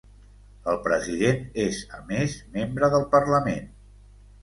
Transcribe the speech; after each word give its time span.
El 0.73 0.79
president 0.87 1.45
és 1.65 1.83
a 1.99 2.03
més 2.09 2.41
membre 2.59 2.93
del 2.97 3.09
parlament. 3.17 3.73